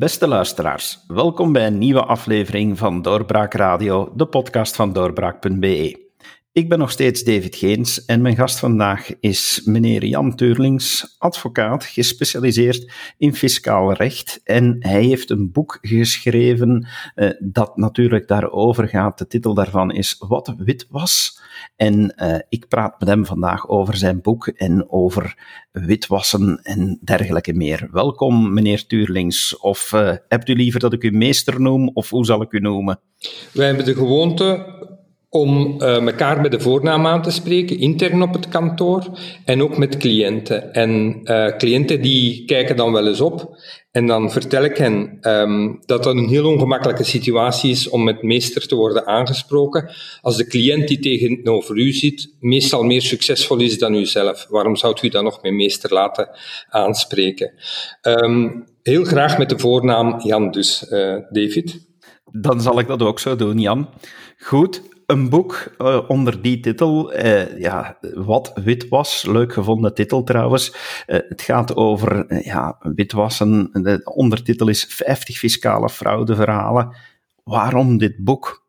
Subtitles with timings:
[0.00, 6.09] Beste luisteraars, welkom bij een nieuwe aflevering van Doorbraak Radio, de podcast van doorbraak.be.
[6.52, 11.84] Ik ben nog steeds David Geens en mijn gast vandaag is meneer Jan Teurlings, advocaat,
[11.84, 14.40] gespecialiseerd in fiscaal recht.
[14.44, 19.18] En hij heeft een boek geschreven eh, dat natuurlijk daarover gaat.
[19.18, 21.40] De titel daarvan is Wat wit was.
[21.76, 25.38] En uh, ik praat met hem vandaag over zijn boek en over
[25.72, 27.88] witwassen en dergelijke meer.
[27.92, 29.58] Welkom, meneer Tuurlings.
[29.58, 32.58] Of uh, hebt u liever dat ik u meester noem, of hoe zal ik u
[32.58, 33.00] noemen?
[33.52, 34.78] Wij hebben de gewoonte
[35.30, 39.78] om uh, elkaar bij de voornaam aan te spreken, intern op het kantoor en ook
[39.78, 40.72] met cliënten.
[40.72, 43.58] En uh, cliënten die kijken dan wel eens op
[43.90, 48.22] en dan vertel ik hen um, dat dat een heel ongemakkelijke situatie is om met
[48.22, 49.90] meester te worden aangesproken.
[50.20, 54.76] Als de cliënt die tegenover u zit meestal meer succesvol is dan u zelf, waarom
[54.76, 56.28] zou u dan nog met meester laten
[56.68, 57.52] aanspreken?
[58.02, 61.88] Um, heel graag met de voornaam Jan dus, uh, David.
[62.32, 63.88] Dan zal ik dat ook zo doen, Jan.
[64.38, 70.22] Goed, een boek uh, onder die titel, uh, ja, wat wit was, leuk gevonden titel
[70.22, 70.74] trouwens.
[71.06, 73.70] Uh, het gaat over ja, witwassen.
[73.72, 76.96] De ondertitel is 50 fiscale fraudeverhalen.
[77.44, 78.68] Waarom dit boek?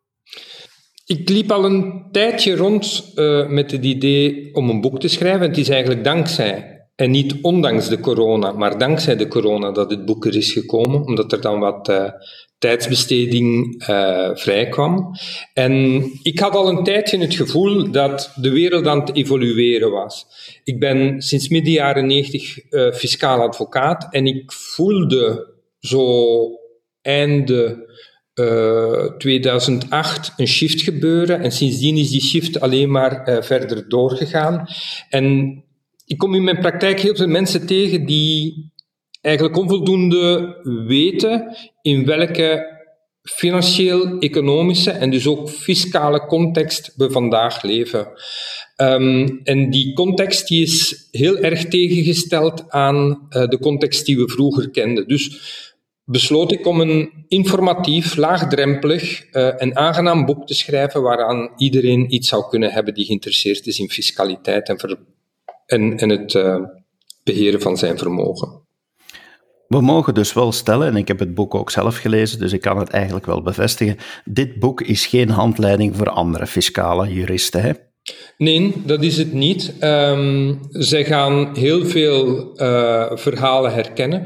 [1.05, 3.11] Ik liep al een tijdje rond
[3.47, 5.47] met het idee om een boek te schrijven.
[5.47, 10.05] Het is eigenlijk dankzij, en niet ondanks de corona, maar dankzij de corona dat dit
[10.05, 12.11] boek er is gekomen, omdat er dan wat
[12.61, 15.15] tijdsbesteding uh, vrij kwam.
[15.53, 20.25] En ik had al een tijdje het gevoel dat de wereld aan het evolueren was.
[20.63, 26.47] Ik ben sinds midden jaren negentig uh, fiscaal advocaat en ik voelde zo
[27.01, 27.89] einde
[28.35, 31.41] uh, eh, 2008 een shift gebeuren.
[31.41, 34.67] En sindsdien is die shift alleen maar verder doorgegaan.
[35.09, 35.55] En
[36.05, 38.70] ik kom in mijn praktijk heel veel mensen tegen die
[39.21, 40.55] eigenlijk onvoldoende
[40.87, 42.79] weten in welke
[43.23, 48.07] financieel, economische en dus ook fiscale context we vandaag leven.
[48.77, 54.27] Um, en die context die is heel erg tegengesteld aan uh, de context die we
[54.29, 55.07] vroeger kenden.
[55.07, 55.39] Dus
[56.05, 62.29] besloot ik om een informatief, laagdrempelig uh, en aangenaam boek te schrijven waaraan iedereen iets
[62.29, 64.69] zou kunnen hebben die geïnteresseerd is in fiscaliteit
[65.65, 66.57] en, het uh,
[67.23, 68.69] beheren van zijn vermogen.
[69.71, 72.61] We mogen dus wel stellen, en ik heb het boek ook zelf gelezen, dus ik
[72.61, 73.97] kan het eigenlijk wel bevestigen.
[74.25, 77.71] Dit boek is geen handleiding voor andere fiscale juristen, hè?
[78.37, 79.73] Nee, dat is het niet.
[79.81, 84.25] Um, zij gaan heel veel uh, verhalen herkennen.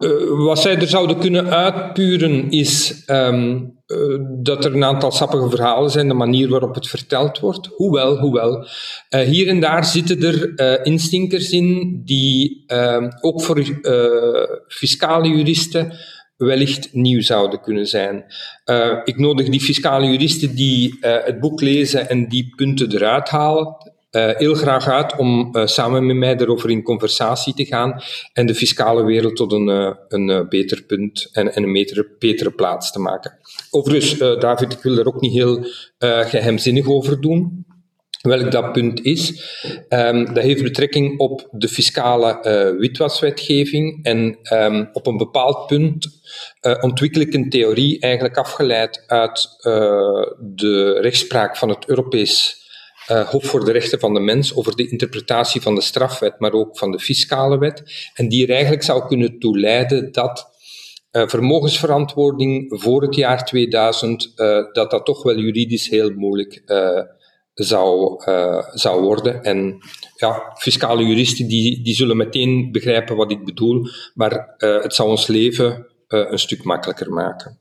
[0.00, 5.50] Uh, wat zij er zouden kunnen uitpuren is um, uh, dat er een aantal sappige
[5.50, 7.66] verhalen zijn, de manier waarop het verteld wordt.
[7.66, 8.56] Hoewel, hoewel.
[8.56, 13.64] Uh, hier en daar zitten er instinkers in die ehm, ook voor
[14.68, 15.92] fiscale juristen
[16.36, 18.24] wellicht nieuw zouden kunnen zijn.
[19.04, 23.76] ik nodig die fiscale juristen die het boek lezen en die punten eruit halen
[24.10, 28.46] uh, heel graag uit om uh, samen met mij erover in conversatie te gaan en
[28.46, 32.92] de fiscale wereld tot een, uh, een beter punt en, en een betere, betere plaats
[32.92, 33.38] te maken.
[33.70, 35.64] Overigens, David, ik wil er ook niet heel
[36.26, 37.64] geheimzinnig over doen.
[38.20, 39.44] Welk dat punt is,
[39.88, 46.08] um, dat heeft betrekking op de fiscale witwaswetgeving en um, op een bepaald punt
[46.80, 49.48] ontwikkel ik een theorie eigenlijk afgeleid uit
[50.38, 52.60] de rechtspraak van het Europees
[53.10, 56.52] uh, Hof voor de Rechten van de Mens over de interpretatie van de strafwet, maar
[56.52, 58.10] ook van de fiscale wet.
[58.14, 60.48] En die er eigenlijk zou kunnen toeleiden dat
[61.12, 66.62] uh, vermogensverantwoording voor het jaar 2000, uh, eh, dat dat toch wel juridisch heel moeilijk
[67.54, 68.22] zou,
[68.72, 69.42] zou worden.
[69.42, 69.78] En
[70.16, 75.26] ja, fiscale juristen die, die zullen meteen begrijpen wat ik bedoel, maar het zou ons
[75.26, 77.58] leven een stuk makkelijker maken.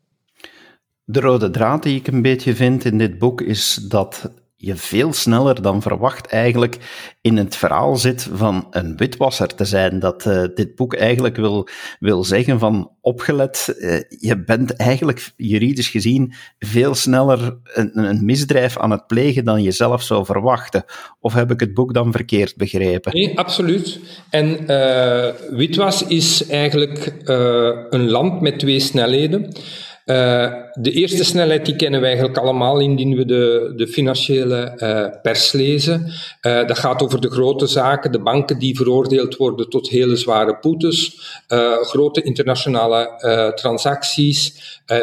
[1.04, 5.14] De rode draad die ik een beetje vind in dit boek is dat je veel
[5.14, 6.78] sneller dan verwacht eigenlijk
[7.22, 10.00] in het verhaal zit van een witwasser te zijn.
[10.00, 11.68] Dat uh, dit boek eigenlijk wil,
[12.00, 18.78] wil zeggen van opgelet, uh, je bent eigenlijk juridisch gezien veel sneller een, een, misdrijf
[18.78, 20.84] aan het plegen dan je zelf zou verwachten.
[21.20, 23.14] Of heb ik het boek dan verkeerd begrepen?
[23.14, 24.00] Nee, absoluut.
[24.30, 27.14] En uh, witwas is eigenlijk
[27.90, 29.52] een land met twee snelheden.
[30.10, 35.22] Uh, de eerste snelheid die kennen we eigenlijk allemaal indien we de, de financiële uh,
[35.22, 36.12] pers lezen.
[36.42, 40.58] Uh, dat gaat over de grote zaken, de banken die veroordeeld worden tot hele zware
[40.62, 41.20] boetes,
[41.82, 44.54] grote internationale transacties.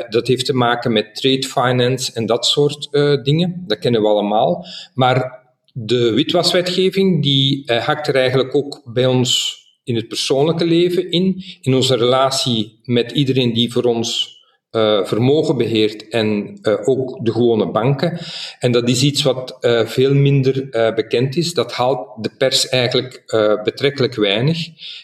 [0.09, 2.89] dat heeft te maken met trade finance en dat soort
[3.23, 3.65] dingen.
[3.67, 4.67] Dat kennen we allemaal.
[4.95, 11.45] Maar de witwaswetgeving die hakt er eigenlijk ook bij ons in het persoonlijke leven in,
[11.61, 14.36] in onze relatie met iedereen die voor ons
[14.73, 18.19] uh, vermogen beheert en uh, ook de gewone banken.
[18.59, 21.55] En dat is iets wat uh, veel minder bekend is.
[21.55, 23.23] Dat haalt de pers eigenlijk
[23.65, 24.59] betrekkelijk weinig.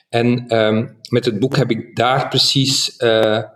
[0.08, 2.96] En um, met het boek heb ik daar precies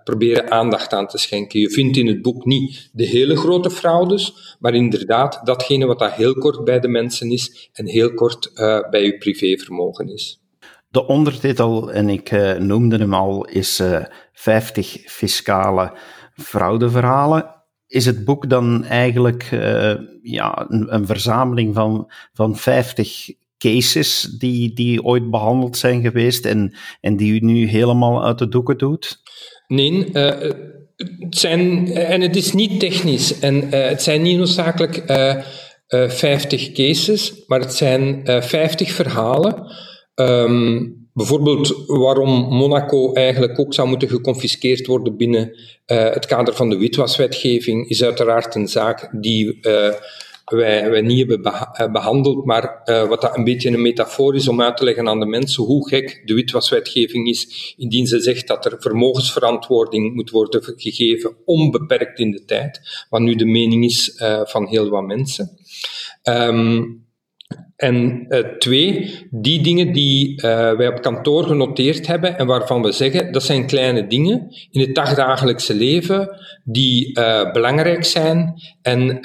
[0.05, 1.61] proberen aandacht aan te schenken.
[1.61, 6.12] Je vindt in het boek niet de hele grote fraudes, maar inderdaad datgene wat dat
[6.12, 8.50] heel kort bij de mensen is en heel kort
[8.91, 10.41] bij je privévermogen is.
[10.88, 15.93] De ondertitel, en ik uh, noemde hem al, is uh, 50 fiscale
[16.35, 17.55] fraudeverhalen.
[17.87, 23.29] Is het boek dan eigenlijk uh, ja, een, een, verzameling van, van 50
[23.59, 28.49] cases die, die ooit behandeld zijn geweest en, en die u nu helemaal uit de
[28.49, 29.21] doeken doet?
[29.67, 35.03] Nee, het zijn, en het is niet technisch en het zijn niet noodzakelijk
[35.89, 39.73] 50 cases, maar het zijn 50 verhalen.
[40.21, 45.49] Um, Bijvoorbeeld waarom Monaco eigenlijk ook zou moeten geconfiskeerd worden binnen
[45.87, 49.93] uh, het kader van de witwaswetgeving, is uiteraard een zaak die uh,
[50.45, 54.77] wij, niet hebben eh, behandeld, maar wat dat een beetje een metafoor is om uit
[54.77, 58.77] te leggen aan de mensen hoe gek de witwaswetgeving is, indien ze zegt dat er
[58.79, 62.81] vermogensverantwoording moet worden gegeven onbeperkt in de tijd,
[63.11, 65.59] wat nu de mening is van heel wat mensen.
[66.23, 67.06] Um,
[67.76, 70.40] en uh, twee, die dingen die uh,
[70.72, 74.94] wij op kantoor genoteerd hebben en waarvan we zeggen dat zijn kleine dingen in het
[74.94, 79.20] dagdagelijkse leven die uh, belangrijk zijn en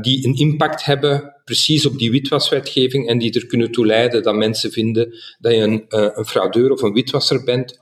[0.00, 4.34] die een impact hebben precies op die witwaswetgeving en die er kunnen toe leiden dat
[4.34, 7.80] mensen vinden dat je een, een fraudeur of een witwasser bent,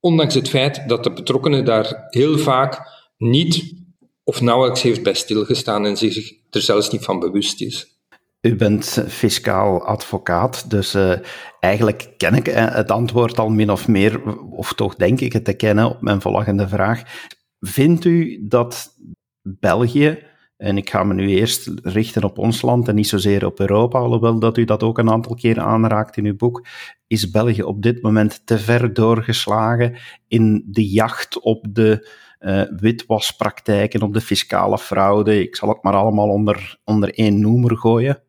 [0.00, 2.80] ondanks het feit dat de betrokkenen daar heel vaak
[3.16, 3.74] niet
[4.24, 7.93] of nauwelijks heeft bij stilgestaan en zich er zelfs niet van bewust is.
[8.44, 11.12] U bent fiscaal advocaat, dus uh,
[11.60, 15.44] eigenlijk ken ik uh, het antwoord al min of meer, of toch denk ik het
[15.44, 17.02] te kennen op mijn volgende vraag.
[17.60, 18.98] Vindt u dat
[19.42, 20.18] België,
[20.56, 23.98] en ik ga me nu eerst richten op ons land en niet zozeer op Europa,
[23.98, 26.66] alhoewel dat u dat ook een aantal keer aanraakt in uw boek,
[27.06, 29.96] is België op dit moment te ver doorgeslagen
[30.28, 32.08] in de jacht op de
[32.40, 35.40] uh, witwaspraktijken, op de fiscale fraude.
[35.40, 38.22] Ik zal het maar allemaal onder, onder één noemer gooien.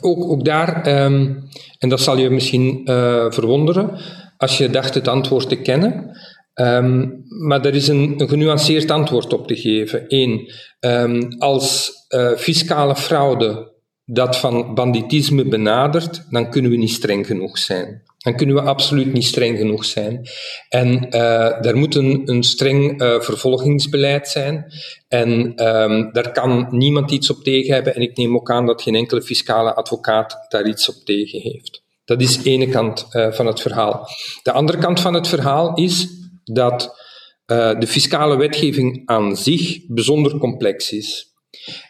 [0.00, 1.48] Ook, ook daar, um,
[1.78, 3.98] en dat zal je misschien uh, verwonderen,
[4.36, 6.16] als je dacht het antwoord te kennen.
[6.54, 10.04] Um, maar er is een, genuanceerd antwoord op te geven.
[10.08, 13.72] Eén, um, als uh, fiscale fraude
[14.10, 19.12] dat van banditisme benadert, dan kunnen we niet streng genoeg zijn dan kunnen we absoluut
[19.12, 20.28] niet streng genoeg zijn.
[20.68, 24.72] En uh, er moet een, een streng uh, vervolgingsbeleid zijn.
[25.08, 25.30] En
[25.66, 27.94] um, daar kan niemand iets op tegen hebben.
[27.94, 31.82] En ik neem ook aan dat geen enkele fiscale advocaat daar iets op tegen heeft.
[32.04, 34.08] Dat is de ene kant uh, van het verhaal.
[34.42, 36.08] De andere kant van het verhaal is
[36.44, 37.06] dat
[37.78, 41.26] de fiscale wetgeving aan zich bijzonder complex is.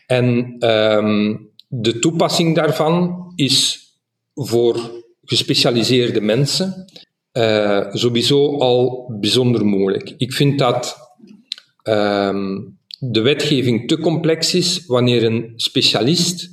[0.07, 3.87] En um, de toepassing daarvan is
[4.35, 6.85] voor gespecialiseerde mensen
[7.33, 10.15] uh, sowieso al bijzonder moeilijk.
[10.17, 10.97] Ik vind dat
[11.83, 16.51] um, de wetgeving te complex is wanneer een specialist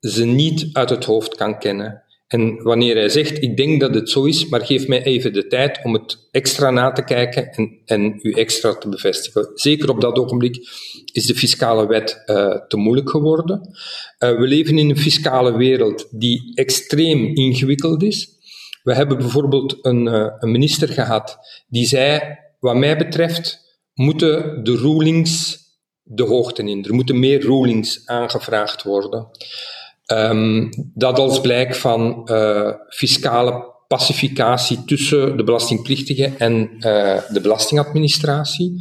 [0.00, 2.02] ze niet uit het hoofd kan kennen.
[2.26, 5.46] En wanneer hij zegt, ik denk dat het zo is, maar geef mij even de
[5.46, 9.50] tijd om het extra na te kijken en, en u extra te bevestigen.
[9.54, 10.56] Zeker op dat ogenblik
[11.12, 13.60] is de fiscale wet uh, te moeilijk geworden.
[14.18, 18.28] Uh, we leven in een fiscale wereld die extreem ingewikkeld is.
[18.82, 21.38] We hebben bijvoorbeeld een, uh, een minister gehad
[21.68, 22.20] die zei,
[22.58, 23.62] wat mij betreft
[23.94, 25.62] moeten de rulings
[26.02, 26.84] de hoogte in.
[26.84, 29.28] Er moeten meer rulings aangevraagd worden.
[30.12, 38.72] Um, dat als blijk van uh, fiscale pacificatie tussen de belastingplichtigen en uh, de belastingadministratie.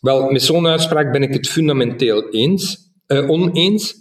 [0.00, 2.76] Wel, met zo'n uitspraak ben ik het fundamenteel eens,
[3.06, 3.94] uh, oneens.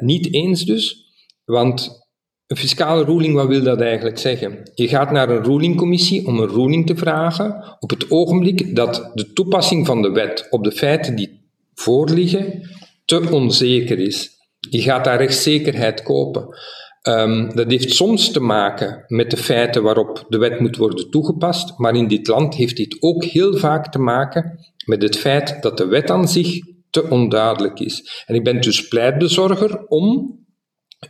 [0.00, 0.96] niet eens dus,
[1.44, 2.02] want
[2.46, 4.70] een fiscale ruling, wat wil dat eigenlijk zeggen?
[4.74, 9.32] Je gaat naar een rulingcommissie om een ruling te vragen op het ogenblik dat de
[9.32, 11.40] toepassing van de wet op de feiten die
[11.74, 12.70] voorliggen
[13.04, 14.30] te onzeker is.
[14.70, 16.56] Je gaat daar rechtszekerheid kopen.
[17.02, 21.78] Um, dat heeft soms te maken met de feiten waarop de wet moet worden toegepast,
[21.78, 25.76] maar in dit land heeft dit ook heel vaak te maken met het feit dat
[25.76, 28.24] de wet aan zich te onduidelijk is.
[28.26, 30.40] En ik ben dus pleitbezorger om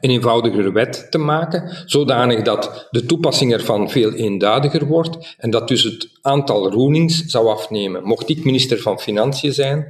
[0.01, 5.69] een eenvoudigere wet te maken, zodanig dat de toepassing ervan veel eenduidiger wordt en dat
[5.69, 8.05] dus het aantal rulings zou afnemen.
[8.05, 9.87] Mocht ik minister van Financiën zijn,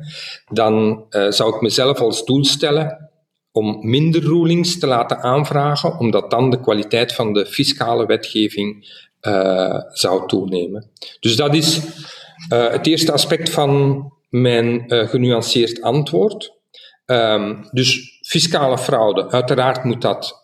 [0.50, 3.10] dan uh, zou ik mezelf als doel stellen
[3.52, 9.00] om minder rulings te laten aanvragen, omdat dan de kwaliteit van de fiscale wetgeving
[9.92, 10.90] zou toenemen.
[11.20, 11.80] Dus dat is
[12.48, 16.52] het eerste aspect van mijn genuanceerd antwoord.
[17.06, 20.40] Ehm, dus fiscale fraude, uiteraard moet dat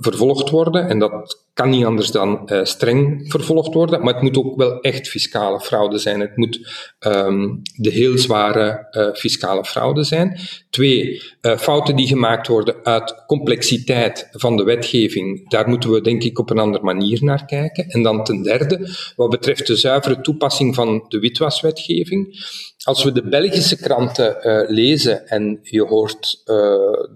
[0.00, 4.36] vervolgd worden en dat kan niet anders dan uh, streng vervolgd worden, maar het moet
[4.36, 6.20] ook wel echt fiscale fraude zijn.
[6.20, 6.60] Het moet
[7.00, 10.38] um, de heel zware uh, fiscale fraude zijn.
[10.70, 11.22] Twee,
[11.58, 16.50] fouten die gemaakt worden uit complexiteit van de wetgeving, daar moeten we denk ik op
[16.50, 17.86] een andere manier naar kijken.
[17.88, 22.44] En dan ten derde, wat betreft de zuivere toepassing van de witwaswetgeving.
[22.84, 24.36] Als we de Belgische kranten
[24.68, 26.42] lezen en je hoort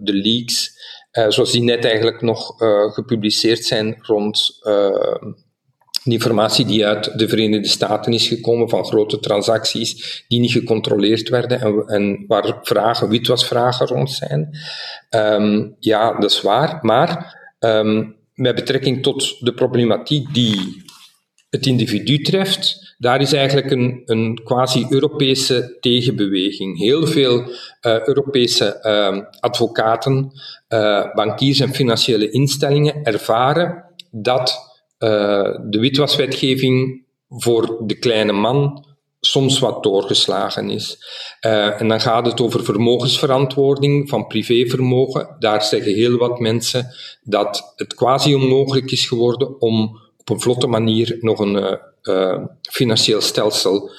[0.00, 0.74] de leaks
[1.12, 2.54] uh, zoals die net eigenlijk nog
[2.94, 4.60] gepubliceerd zijn rond
[6.06, 11.28] de informatie die uit de Verenigde Staten is gekomen van grote transacties die niet gecontroleerd
[11.28, 14.58] werden en, en waar vragen, witwasvragen rond zijn.
[15.10, 20.84] Um, ja, dat is waar, maar um, met betrekking tot de problematiek die
[21.50, 26.78] het individu treft, daar is eigenlijk een, een quasi-Europese tegenbeweging.
[26.78, 27.48] Heel veel uh,
[28.06, 30.32] Europese uh, advocaten,
[30.68, 38.86] uh, bankiers en financiële instellingen ervaren dat de witwaswetgeving voor de kleine man
[39.20, 40.98] soms wat doorgeslagen is.
[41.40, 45.36] En dan gaat het over vermogensverantwoording van privévermogen.
[45.38, 46.86] Daar zeggen heel wat mensen
[47.22, 51.72] dat het quasi onmogelijk is geworden om op een vlotte manier nog een uh,
[52.70, 53.90] financieel stelsel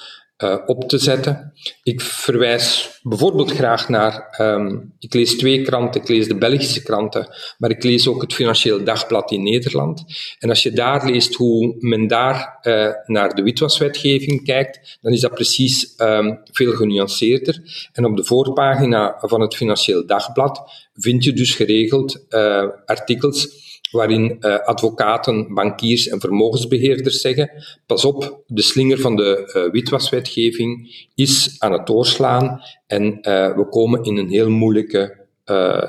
[0.44, 1.54] uh, op te zetten.
[1.84, 7.28] Ik verwijs bijvoorbeeld graag naar, um, ik lees twee kranten, ik lees de Belgische kranten,
[7.58, 10.04] maar ik lees ook het Financieel Dagblad in Nederland.
[10.40, 15.22] En als je daar leest hoe men daar uh, naar de witwaswetgeving kijkt, dan is
[15.22, 17.88] dat precies um, veel genuanceerder.
[17.94, 22.26] En op de voorpagina van het Financieel Dagblad vind je dus geregeld
[22.86, 27.52] artikels waarin uh, advocaten, bankiers en vermogensbeheerders zeggen:
[27.86, 33.68] pas op, de slinger van de uh, witwaswetgeving is aan het doorslaan en uh, we
[33.70, 35.26] komen in een heel moeilijke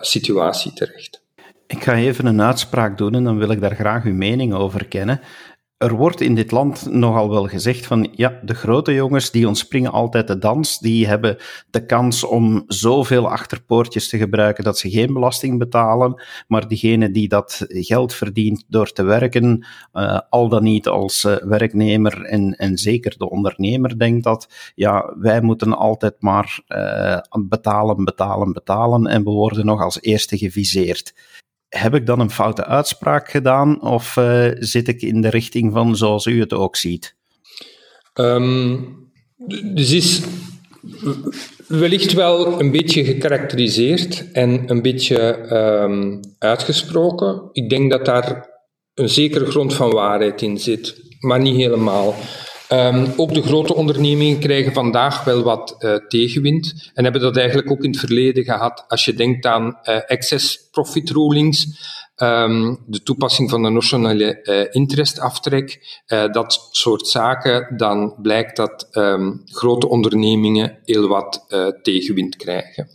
[0.00, 1.23] situatie terecht.
[1.67, 4.87] Ik ga even een uitspraak doen en dan wil ik daar graag uw mening over
[4.87, 5.21] kennen.
[5.78, 9.92] Er wordt in dit land nogal wel gezegd van ja, de grote jongens die ontspringen
[9.92, 11.37] altijd de dans, die hebben
[11.70, 17.28] de kans om zoveel achterpoortjes te gebruiken dat ze geen belasting betalen, maar diegene die
[17.28, 22.78] dat geld verdient door te werken, uh, al dan niet als uh, werknemer en, en
[22.78, 27.18] zeker de ondernemer denkt dat ja, wij moeten altijd maar uh,
[27.49, 31.14] betalen, betalen, betalen en we worden nog als eerste geviseerd
[31.69, 35.97] heb ik dan een foute uitspraak gedaan of uh, zit ik in de richting van
[35.97, 37.17] zoals u het ook ziet?
[38.15, 38.97] Um,
[39.75, 40.21] dus is
[41.67, 45.51] wellicht wel een beetje gekarakteriseerd en een beetje
[45.83, 47.49] um, uitgesproken.
[47.53, 48.49] Ik denk dat daar
[48.95, 52.15] een zekere grond van waarheid in zit, maar niet helemaal.
[52.73, 57.71] Um, ook de grote ondernemingen krijgen vandaag wel wat uh, tegenwind en hebben dat eigenlijk
[57.71, 58.85] ook in het verleden gehad.
[58.89, 61.67] Als je denkt aan uh, excess profit rulings,
[62.17, 66.01] um, de toepassing van de nationale uh, interestaftrek,
[66.33, 71.47] dat soort zaken, dan blijkt dat um, grote ondernemingen heel wat
[71.83, 72.89] tegenwind krijgen.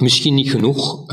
[0.00, 1.04] misschien niet genoeg.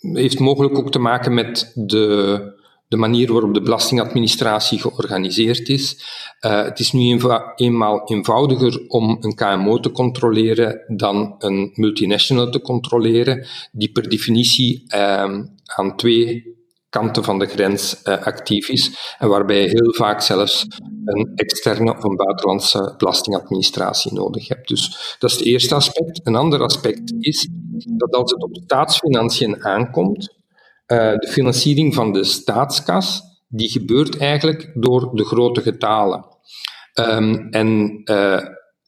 [0.00, 2.60] heeft mogelijk ook te maken met de
[2.92, 5.96] de manier waarop de belastingadministratie georganiseerd is.
[6.40, 7.20] Uh, het is nu
[7.54, 14.82] eenmaal eenvoudiger om een KMO te controleren dan een multinational te controleren, die per definitie
[14.94, 16.44] uh, aan twee
[16.88, 20.66] kanten van de grens uh, actief is en waarbij je heel vaak zelfs
[21.04, 24.68] een externe of een buitenlandse belastingadministratie nodig hebt.
[24.68, 26.20] Dus dat is het eerste aspect.
[26.22, 27.48] Een ander aspect is
[27.96, 30.41] dat als het op staatsfinanciën aankomt,
[30.92, 36.24] uh, de financiering van de staatskas, die gebeurt eigenlijk door de grote getalen.
[36.94, 38.38] Um, en uh,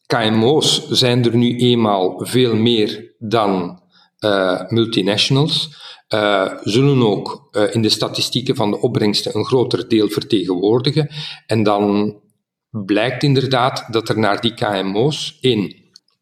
[0.07, 3.83] KMO's zijn er nu eenmaal veel meer dan
[4.21, 5.83] uh, multinationals.
[6.63, 11.11] zullen ook in de statistieken van de opbrengsten een groter deel vertegenwoordigen.
[11.47, 12.17] En dan
[12.71, 15.75] blijkt inderdaad dat er naar die KMO's één,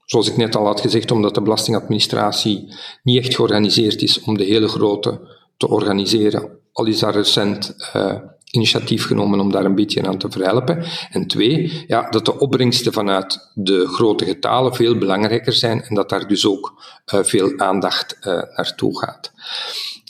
[0.05, 4.45] zoals ik net al had gezegd, omdat de belastingadministratie niet echt georganiseerd is om de
[4.45, 6.59] hele grote te organiseren.
[6.73, 8.15] Al is daar recent uh,
[8.51, 10.85] initiatief genomen om daar een beetje aan te verhelpen.
[11.11, 16.09] En twee, ja, dat de opbrengsten vanuit de grote getalen veel belangrijker zijn en dat
[16.09, 16.83] daar dus ook
[17.15, 18.25] uh, veel aandacht uh,
[18.57, 19.33] naartoe gaat.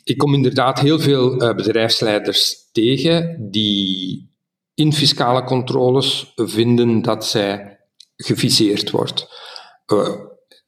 [0.04, 4.30] Ik kom inderdaad heel veel bedrijfsleiders tegen die
[4.74, 7.78] in fiscale controles vinden dat zij
[8.16, 9.26] geviseerd wordt.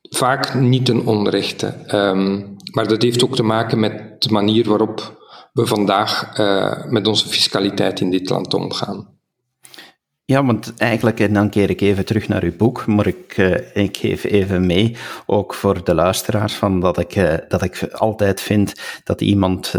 [0.03, 1.75] Vaak niet ten onrechte.
[1.93, 6.39] Um, maar dat heeft ook te maken met de manier waarop we vandaag
[6.91, 9.14] met onze fiscaliteit in dit land omgaan.
[10.27, 13.57] Ja, want eigenlijk, en dan keer ik even terug naar uw boek, maar ik, uh,
[13.75, 18.41] ik geef even mee, ook voor de luisteraars, van dat, ik, uh, dat ik altijd
[18.41, 19.73] vind dat iemand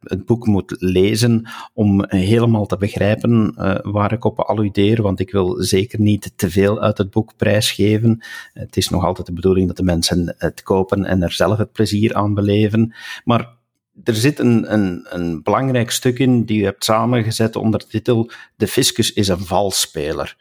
[0.00, 5.62] het boek moet lezen om helemaal te begrijpen waar ik op alludeer, want ik wil
[5.62, 8.24] zeker niet te veel uit het boek prijsgeven.
[8.52, 11.72] Het is nog altijd de bedoeling dat de mensen het kopen en er zelf het
[11.72, 12.94] plezier aan beleven.
[13.24, 13.55] Maar
[14.04, 18.30] er zit een, een, een belangrijk stuk in die u hebt samengezet onder de titel
[18.56, 20.36] De fiscus is een valspeler.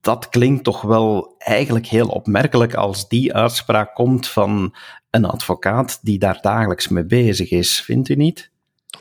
[0.00, 4.74] Dat klinkt toch wel eigenlijk heel opmerkelijk als die uitspraak komt van
[5.10, 8.50] een advocaat die daar dagelijks mee bezig is, vindt u niet?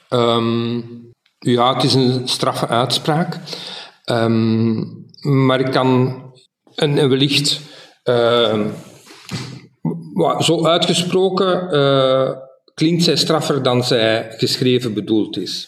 [0.10, 3.40] Um, ja, het is een straffe uitspraak.
[4.06, 6.22] Um, maar ik kan,
[6.76, 7.62] en, wellicht,
[8.04, 8.66] uh,
[10.40, 12.47] zo uitgesproken, uh,
[12.78, 15.68] klinkt zij straffer dan zij geschreven bedoeld is.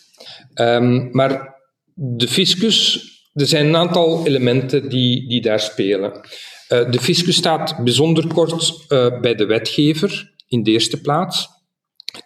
[0.55, 1.55] Um, maar
[1.93, 6.11] de fiscus, er zijn een aantal elementen die, die daar spelen.
[6.13, 11.47] Uh, de fiscus staat bijzonder kort uh, bij de wetgever in de eerste plaats.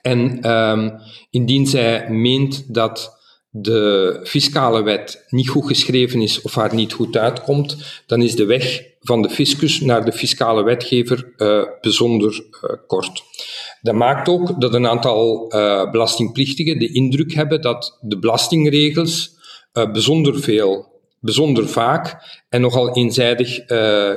[0.01, 0.91] En um,
[1.29, 3.22] indien zij meent dat
[3.55, 8.45] de fiscale wet niet goed geschreven is of haar niet goed uitkomt, dan is de
[8.45, 12.43] weg van de fiscus naar de fiscale wetgever uh, bijzonder
[12.87, 13.23] kort.
[13.81, 19.31] Dat maakt ook dat een aantal uh, belastingplichtigen de indruk hebben dat de belastingregels
[19.73, 22.17] bijzonder veel, bijzonder vaak
[22.49, 23.59] en nogal eenzijdig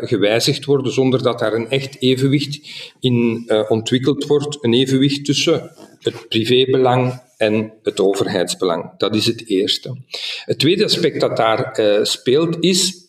[0.09, 2.61] gewijzigd worden, zonder dat daar een echt evenwicht
[3.01, 4.59] in ontwikkeld wordt.
[4.61, 8.99] Een evenwicht tussen het privébelang en het overheidsbelang.
[8.99, 10.05] Dat is het eerste.
[10.45, 13.07] Het tweede aspect dat daar speelt is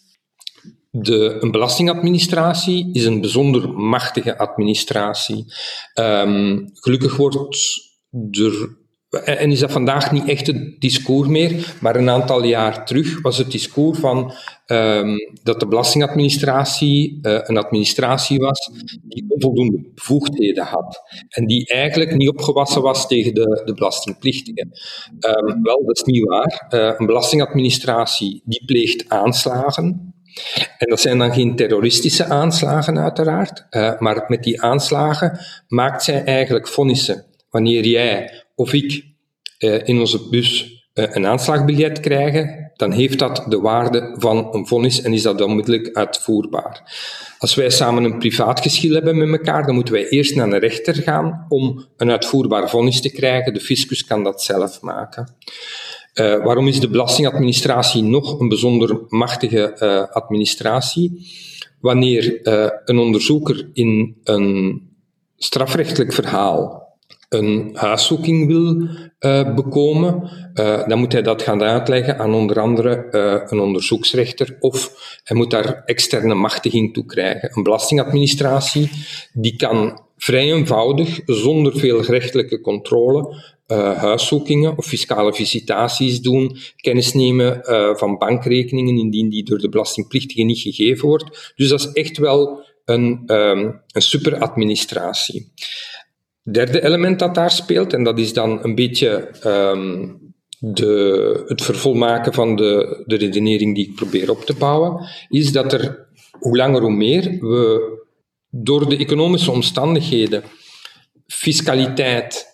[0.91, 5.45] de, een belastingadministratie is een bijzonder machtige administratie.
[5.99, 7.35] Um, gelukkig wordt
[8.31, 8.77] er
[9.09, 13.37] en is dat vandaag niet echt het discours meer, maar een aantal jaar terug was
[13.37, 14.33] het discours van
[14.65, 18.71] um, dat de belastingadministratie uh, een administratie was
[19.03, 24.69] die onvoldoende bevoegdheden had en die eigenlijk niet opgewassen was tegen de, de belastingplichtigen.
[25.19, 26.67] Um, wel, dat is niet waar.
[26.69, 30.13] Uh, een belastingadministratie die pleegt aanslagen,
[30.77, 33.65] en dat zijn dan geen terroristische aanslagen, uiteraard,
[33.99, 37.25] maar met die aanslagen maakt zij eigenlijk vonnissen.
[37.49, 39.05] Wanneer jij of ik
[39.59, 44.67] uh, in onze bus uh, een aanslagbiljet krijgen, dan heeft dat de waarde van een
[44.67, 46.93] vonnis en is dat onmiddellijk uitvoerbaar.
[47.39, 50.59] Als wij samen een privaat geschil hebben met elkaar, dan moeten wij eerst naar een
[50.59, 53.53] rechter gaan om een uitvoerbaar vonnis te krijgen.
[53.53, 55.35] De fiscus kan dat zelf maken.
[56.13, 59.79] Uh, waarom is de belastingadministratie nog een bijzonder machtige
[60.11, 61.27] administratie?
[61.79, 62.39] Wanneer
[62.85, 64.81] een onderzoeker in een
[65.37, 66.86] strafrechtelijk verhaal
[67.29, 68.87] een huiszoeking wil
[69.55, 70.29] bekomen,
[70.87, 73.07] dan moet hij dat gaan uitleggen aan onder andere
[73.49, 74.91] een onderzoeksrechter of
[75.23, 77.51] hij moet daar externe machtiging toe krijgen.
[77.53, 78.89] Een belastingadministratie
[79.33, 83.35] die kan vrij eenvoudig, zonder veel gerechtelijke controle,
[83.67, 89.69] uh, huiszoekingen of fiscale visitaties doen, kennis nemen uh, van bankrekeningen indien die door de
[89.69, 91.53] belastingplichtige niet gegeven wordt.
[91.55, 95.51] Dus dat is echt wel een, um, een superadministratie.
[96.51, 100.19] Derde element dat daar speelt, en dat is dan een beetje um,
[100.59, 105.73] de, het vervolmaken van de, de redenering die ik probeer op te bouwen, is dat
[105.73, 106.07] er
[106.39, 107.97] hoe langer hoe meer we
[108.49, 110.43] door de economische omstandigheden
[111.27, 112.45] fiscaliteit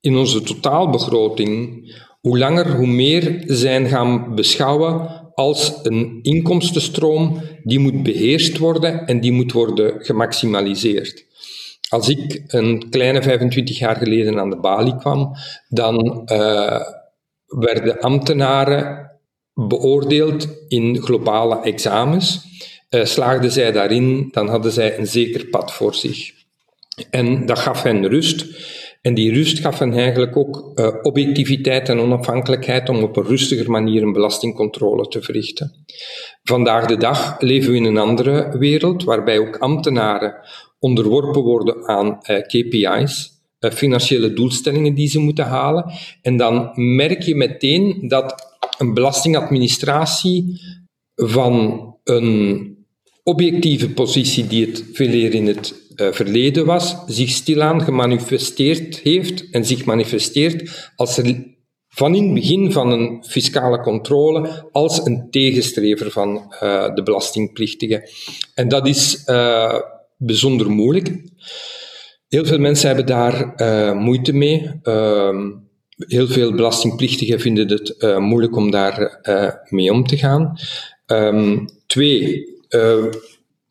[0.00, 1.84] in onze totaalbegroting
[2.20, 9.20] hoe langer hoe meer zijn gaan beschouwen als een inkomstenstroom die moet beheerst worden en
[9.20, 11.25] die moet worden gemaximaliseerd.
[11.88, 15.34] Als ik een kleine 25 jaar geleden aan de balie kwam,
[15.68, 16.80] dan uh,
[17.46, 19.10] werden ambtenaren
[19.54, 22.44] beoordeeld in globale examens.
[22.90, 26.32] Uh, slaagden zij daarin, dan hadden zij een zeker pad voor zich.
[27.10, 28.46] En dat gaf hen rust.
[29.02, 33.70] En die rust gaf hen eigenlijk ook uh, objectiviteit en onafhankelijkheid om op een rustiger
[33.70, 35.84] manier een belastingcontrole te verrichten.
[36.42, 40.34] Vandaag de dag leven we in een andere wereld, waarbij ook ambtenaren
[40.86, 45.92] onderworpen worden aan uh, KPI's, uh, financiële doelstellingen die ze moeten halen.
[46.22, 48.34] En dan merk je meteen dat
[48.78, 50.60] een belastingadministratie
[51.14, 52.74] van een
[53.22, 59.50] objectieve positie die het veel eer in het uh, verleden was, zich stilaan gemanifesteerd heeft
[59.50, 61.54] en zich manifesteert als er
[61.88, 66.54] van in het begin van een fiscale controle als een tegenstrever van
[66.94, 68.02] de belastingplichtigen.
[68.54, 69.24] En dat is
[70.16, 71.22] bijzonder moeilijk.
[72.28, 73.54] Heel veel mensen hebben daar
[73.96, 74.70] moeite mee.
[74.82, 75.50] Ehm,
[75.96, 80.58] heel veel belastingplichtigen vinden het uh, moeilijk om daar uh, mee om te gaan.
[81.06, 82.44] Um, twee,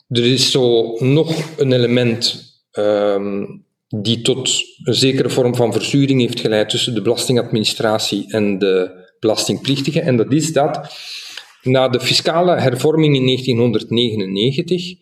[0.08, 4.50] er is zo nog een element um, die tot
[4.84, 10.02] een zekere vorm van verzuring heeft geleid tussen de belastingadministratie en de belastingplichtigen.
[10.02, 10.94] En dat is dat
[11.62, 14.96] na de fiscale hervorming in 1999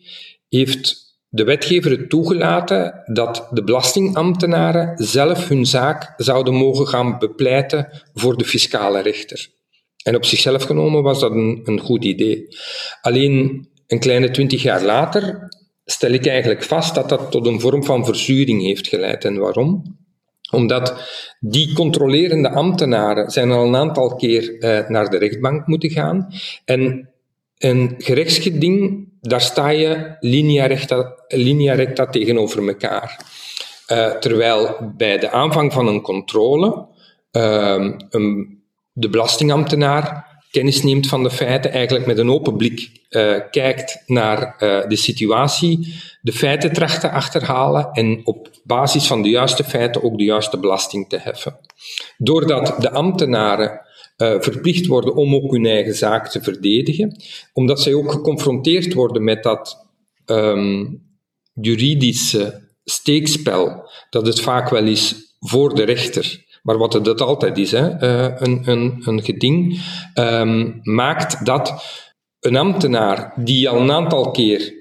[0.48, 1.03] heeft
[1.34, 8.36] de wetgever het toegelaten dat de belastingambtenaren zelf hun zaak zouden mogen gaan bepleiten voor
[8.36, 9.48] de fiscale rechter.
[10.02, 12.46] En op zichzelf genomen was dat een, een goed idee.
[13.00, 15.48] Alleen een kleine twintig jaar later
[15.84, 19.24] stel ik eigenlijk vast dat dat tot een vorm van verzuring heeft geleid.
[19.24, 19.98] En waarom?
[20.50, 20.94] Omdat
[21.40, 26.28] die controlerende ambtenaren zijn al een aantal keer uh, naar de rechtbank moeten gaan.
[26.64, 27.08] En
[27.58, 33.20] een gerechtsgeding, daar sta je linea recta, linea recta tegenover elkaar.
[33.92, 36.86] Uh, terwijl bij de aanvang van een controle
[37.32, 43.36] uh, een, de belastingambtenaar kennis neemt van de feiten, eigenlijk met een open blik uh,
[43.50, 49.28] kijkt naar uh, de situatie, de feiten tracht te achterhalen en op basis van de
[49.28, 51.56] juiste feiten ook de juiste belasting te heffen.
[52.16, 53.80] Doordat de ambtenaren
[54.16, 59.24] uh, verplicht worden om ook hun eigen zaak te verdedigen, omdat zij ook geconfronteerd worden
[59.24, 59.88] met dat
[60.26, 61.02] um,
[61.52, 67.70] juridische steekspel, dat het vaak wel is voor de rechter, maar wat het altijd is,
[67.70, 69.80] hè, uh, een, een, een geding,
[70.14, 71.84] um, maakt dat
[72.40, 74.72] een ambtenaar die al een aantal keer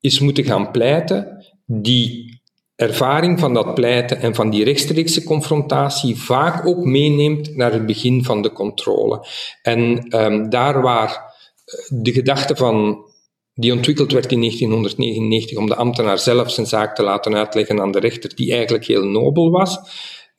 [0.00, 2.40] is moeten gaan pleiten, die
[2.74, 8.24] ervaring van dat pleiten en van die rechtstreekse confrontatie vaak ook meeneemt naar het begin
[8.24, 9.26] van de controle.
[9.62, 13.04] En um, daar waar eh, de gedachte van
[13.54, 17.92] die ontwikkeld werd in 1999 om de ambtenaar zelf zijn zaak te laten uitleggen aan
[17.92, 19.78] de rechter, die eigenlijk heel nobel was,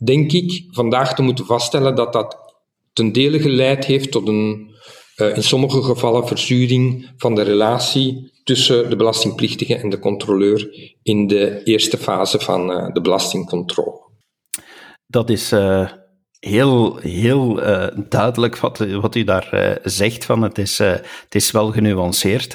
[0.04, 2.38] denk ik vandaag te moeten vaststellen dat dat
[2.94, 4.76] ten dele geleid heeft tot een
[5.18, 10.70] uh, in sommige gevallen verzuring van de relatie tussen de belastingplichtige en de controleur
[11.04, 14.06] in de eerste fase van uh, de belastingcontrole.
[15.08, 15.92] Dat is uh,
[16.40, 17.56] heel, heel
[18.10, 20.26] duidelijk wat, wat u daar zegt.
[20.26, 22.52] Van het, is, het is wel genuanceerd.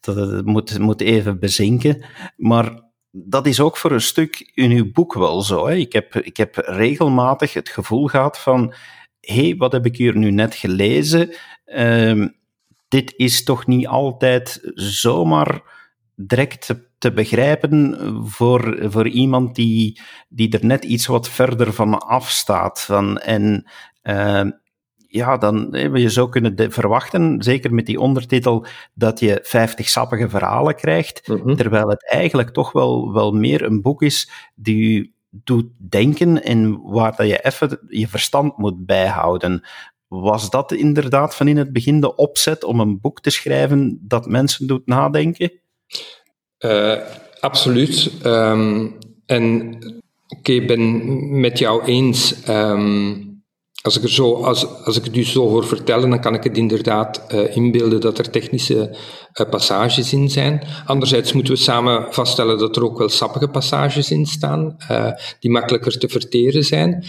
[0.00, 2.04] dat moet, moet even bezinken.
[2.36, 2.83] Maar
[3.16, 5.66] dat is ook voor een stuk in uw boek wel zo.
[5.66, 5.74] Hè?
[5.74, 8.74] Ik, heb, ik heb regelmatig het gevoel gehad van
[9.20, 11.34] hey, wat heb ik hier nu net gelezen?
[11.66, 12.26] Uh,
[12.88, 15.62] dit is toch niet altijd zomaar
[16.16, 17.96] direct te, begrijpen
[18.26, 22.80] voor, voor iemand die, die er net iets wat verder van afstaat.
[22.80, 23.70] Van, en
[24.02, 24.44] uh,
[25.14, 30.74] ja, dan je zou kunnen verwachten, zeker met die ondertitel, dat je 50 sappige verhalen
[30.74, 31.56] krijgt, mm-hmm.
[31.56, 36.82] terwijl het eigenlijk toch wel, wel meer een boek is die je doet denken en
[36.82, 39.64] waar dat je even je verstand moet bijhouden.
[40.08, 44.26] Was dat inderdaad van in het begin de opzet om een boek te schrijven dat
[44.26, 45.52] mensen doet nadenken?
[46.58, 46.98] Uh,
[47.40, 48.12] absoluut.
[48.24, 52.48] Um, en oké, okay, ik ben met jou eens.
[52.48, 53.33] Um,
[53.84, 56.44] als ik, er zo, als, als ik het u zo hoor vertellen, dan kan ik
[56.44, 58.96] het inderdaad uh, inbeelden dat er technische
[59.40, 60.62] uh, passages in zijn.
[60.86, 65.50] Anderzijds moeten we samen vaststellen dat er ook wel sappige passages in staan, uh, die
[65.50, 67.04] makkelijker te verteren zijn.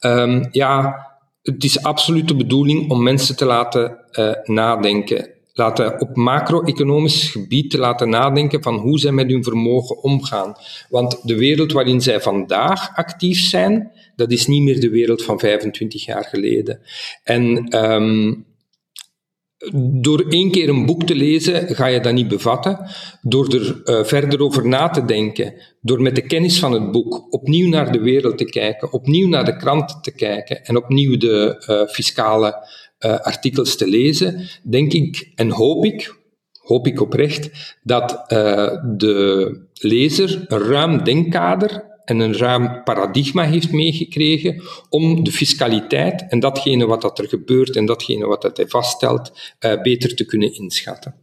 [0.00, 0.96] Um, ja,
[1.42, 3.98] het is absoluut de bedoeling om mensen te laten
[4.44, 5.39] nadenken.
[5.60, 10.54] Laten op macro-economisch gebied te laten nadenken van hoe zij met hun vermogen omgaan.
[10.88, 15.38] Want de wereld waarin zij vandaag actief zijn, dat is niet meer de wereld van
[15.38, 16.80] 25 jaar geleden.
[17.24, 18.46] En um,
[19.92, 22.78] door één keer een boek te lezen ga je dat niet bevatten.
[23.22, 27.32] Door er uh, verder over na te denken, door met de kennis van het boek
[27.32, 31.64] opnieuw naar de wereld te kijken, opnieuw naar de krant te kijken en opnieuw de
[31.68, 32.68] uh, fiscale
[33.00, 36.14] artikels te lezen, denk ik en hoop ik,
[36.60, 38.24] hoop ik oprecht, dat
[38.96, 46.40] de lezer een ruim denkkader en een ruim paradigma heeft meegekregen om de fiscaliteit en
[46.40, 50.54] datgene wat dat er gebeurt en datgene wat dat hij vaststelt, uh, beter te kunnen
[50.54, 51.14] inschatten.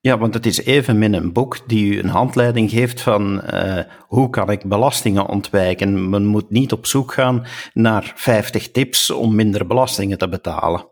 [0.00, 3.78] Ja, want het is even min een boek die u een handleiding geeft van uh,
[4.00, 6.10] hoe kan ik belastingen ontwijken.
[6.10, 10.88] Men moet niet op zoek gaan naar 50 tips om minder belastingen te betalen.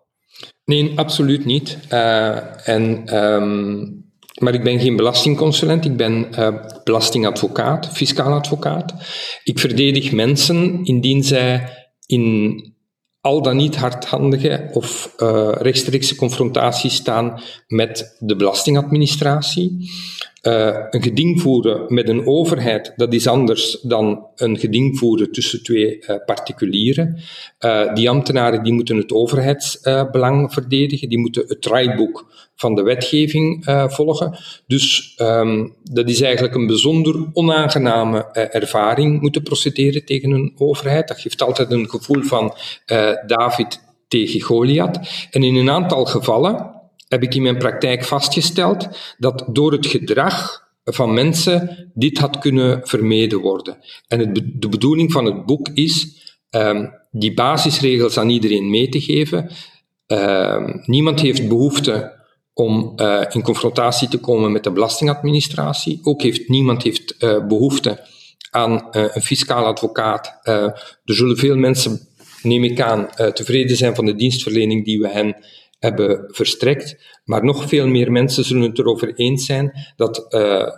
[0.65, 1.79] Nee, absoluut niet.
[1.91, 4.03] Uh, en um,
[4.41, 6.49] maar ik ben geen belastingconsulent, ik ben uh,
[6.85, 8.95] belastingadvocaat, fiscaal advocaat.
[9.45, 11.69] Ik verdedig mensen indien zij
[12.07, 12.57] in
[13.23, 19.91] al dan niet hardhandige of uh, rechtstreekse confrontatie staan met de belastingadministratie.
[20.43, 25.63] Uh, een geding voeren met een overheid, dat is anders dan een geding voeren tussen
[25.63, 27.19] twee uh, particulieren.
[27.61, 33.65] Uh, die ambtenaren die moeten het overheidsbelang verdedigen, die moeten het draaiboek van de wetgeving
[33.87, 34.39] volgen.
[34.67, 41.09] Dus um, dat is eigenlijk een bijzonder onaangename ervaring moeten procederen tegen een overheid.
[41.09, 42.55] Dat geeft altijd een gevoel van
[43.27, 45.29] David tegen Goliath.
[45.31, 46.82] En in een aantal gevallen
[47.13, 52.81] heb ik in mijn praktijk vastgesteld dat door het gedrag van mensen dit had kunnen
[52.85, 53.79] vermeden worden.
[54.09, 59.01] En het, de bedoeling van het boek is um, die basisregels aan iedereen mee te
[59.01, 59.51] geven.
[60.07, 62.21] Uh, niemand heeft behoefte
[62.55, 66.01] om uh, in confrontatie te komen met de belastingadministratie.
[66.03, 68.07] Ook heeft niemand heeft uh, behoefte
[68.51, 70.41] aan een fiscaal advocaat.
[70.43, 72.09] er zullen veel mensen,
[72.43, 75.37] neem ik aan, tevreden zijn van de dienstverlening die we hen
[75.83, 76.97] hebben verstrekt.
[77.25, 80.69] Maar nog veel meer mensen zullen het erover eens zijn dat uh,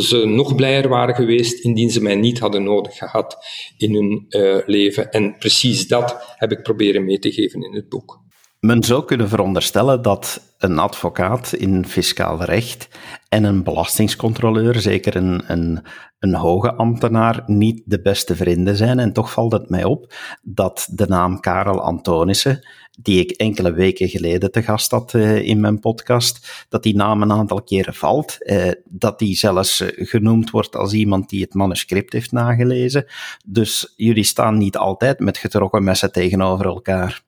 [0.00, 3.36] ze nog blijer waren geweest indien ze mij niet hadden nodig gehad
[3.76, 5.10] in hun uh, leven.
[5.10, 8.22] En precies dat heb ik proberen mee te geven in het boek.
[8.60, 12.88] Men zou kunnen veronderstellen dat een advocaat in fiscaal recht
[13.28, 15.82] en een belastingscontroleur, zeker een, een,
[16.18, 18.98] een hoge ambtenaar, niet de beste vrienden zijn.
[18.98, 22.66] En toch valt het mij op dat de naam Karel Antonissen,
[22.98, 27.22] die ik enkele weken geleden te gast had uh, in mijn podcast, dat die naam
[27.22, 31.54] een aantal keren valt, uh, dat die zelfs uh, genoemd wordt als iemand die het
[31.54, 33.06] manuscript heeft nagelezen.
[33.44, 37.22] Dus jullie staan niet altijd met getrokken messen tegenover elkaar.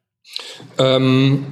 [0.77, 1.45] Um,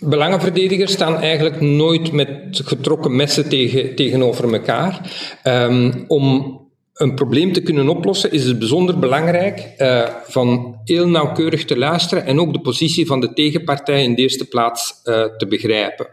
[0.00, 5.12] belangenverdedigers staan eigenlijk nooit met getrokken messen tegen, tegenover elkaar.
[5.44, 6.58] Um, om
[6.94, 12.26] een probleem te kunnen oplossen is het bijzonder belangrijk uh, van heel nauwkeurig te luisteren
[12.26, 16.06] en ook de positie van de tegenpartij in de eerste plaats uh, te begrijpen.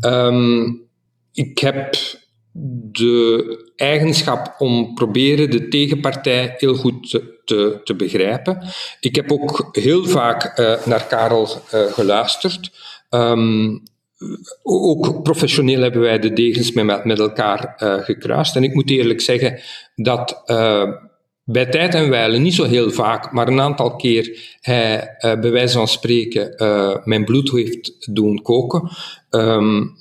[0.00, 0.86] Um,
[1.32, 1.96] ik heb
[2.92, 7.10] de eigenschap om proberen de tegenpartij heel goed
[7.44, 8.62] te, te, begrijpen.
[9.00, 12.70] Ik heb ook heel vaak uh, naar Karel geluisterd.
[13.10, 13.82] Um,
[14.62, 18.56] ook professioneel hebben wij de degens met, met elkaar uh, gekruist.
[18.56, 19.60] En ik moet eerlijk zeggen
[19.94, 20.42] dat
[21.44, 25.76] bij tijd en wijle, niet zo heel vaak, maar een aantal keer hij bij wijze
[25.76, 26.54] van spreken
[27.04, 28.90] mijn bloed heeft doen koken.
[29.30, 29.96] Um,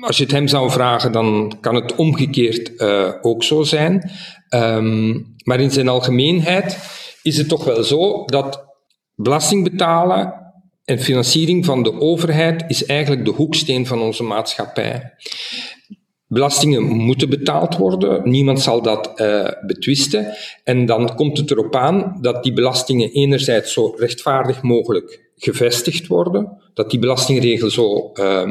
[0.00, 2.80] als je het hem zou vragen, dan kan het omgekeerd
[3.22, 4.10] ook zo zijn.
[4.54, 6.78] Um, maar in zijn algemeenheid
[7.22, 8.64] is het toch wel zo dat
[9.14, 10.49] belasting betalen
[10.84, 15.14] en financiering van de overheid is eigenlijk de hoeksteen van onze maatschappij.
[16.26, 20.34] Belastingen moeten betaald worden, niemand zal dat uh, betwisten.
[20.64, 26.60] En dan komt het erop aan dat die belastingen enerzijds zo rechtvaardig mogelijk gevestigd worden,
[26.74, 28.50] dat die belastingregel zo uh,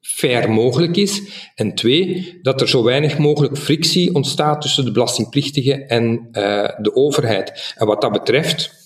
[0.00, 1.22] fair mogelijk is.
[1.54, 6.94] En twee, dat er zo weinig mogelijk frictie ontstaat tussen de belastingplichtige en uh, de
[6.94, 7.74] overheid.
[7.76, 8.81] En wat dat betreft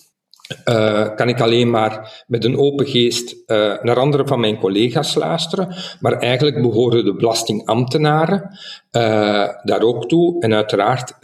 [0.68, 5.14] uh, kan ik alleen maar met een open geest uh, naar andere van mijn collega's
[5.14, 5.74] luisteren.
[6.00, 8.59] Maar eigenlijk behoren de belastingambtenaren
[9.62, 10.40] daar ook toe.
[10.40, 11.14] En uiteraard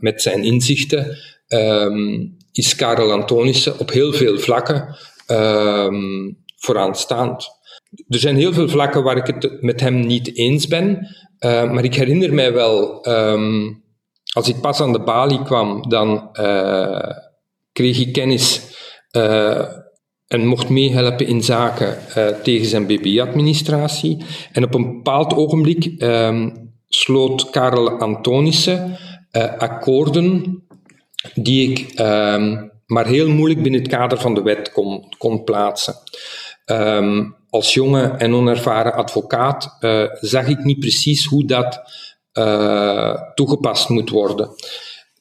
[0.00, 1.16] met zijn inzichten
[1.48, 7.48] um, is Karel Antonissen op heel veel vlakken um, vooraanstaand.
[8.08, 11.08] Er zijn heel veel vlakken waar ik het met hem niet eens ben.
[11.40, 13.04] Maar ik herinner mij wel,
[14.32, 16.30] als ik pas aan de balie kwam, dan
[17.80, 18.60] kreeg ik kennis
[19.12, 19.64] uh,
[20.26, 21.98] en mocht meehelpen in zaken
[22.42, 24.24] tegen zijn BB-administratie.
[24.52, 28.96] En op een bepaald ogenblik um, sloot Karel Antonissen
[29.58, 30.62] akkoorden
[31.34, 35.94] die ik um, maar heel moeilijk binnen het kader van de wet kon, kon plaatsen.
[36.66, 39.76] Um, als jonge en onervaren advocaat
[40.20, 41.80] zag ik niet precies hoe dat
[43.34, 44.50] toegepast moet worden.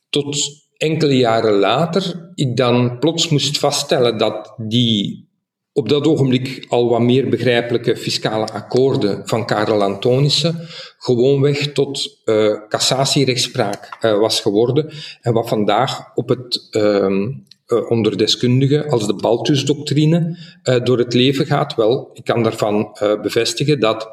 [0.10, 0.38] Tot
[0.80, 5.28] enkele jaren later ik dan plots moest vaststellen dat die
[5.74, 10.56] op dat ogenblik al wat meer begrijpelijke fiscale akkoorden van Karel Antonissen
[10.98, 18.90] gewoonweg tot uh, cassatierechtspraak uh, was geworden en wat vandaag op het uh, onder deskundigen
[18.90, 21.76] als de Balthus-doctrine uh, door het leven gaat.
[21.76, 24.08] Wel, ik kan daarvan bevestigen dat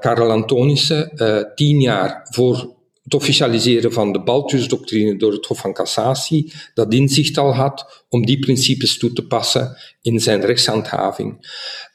[0.00, 1.12] Karel Antonissen
[1.54, 2.75] tien jaar voor
[3.06, 8.26] het officialiseren van de Balthus-doctrine door het Hof van Cassatie dat inzicht al had om
[8.26, 11.48] die principes toe te passen in zijn rechtshandhaving.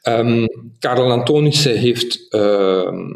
[0.04, 0.48] Um,
[0.80, 3.10] Karel Antonissen heeft ehm,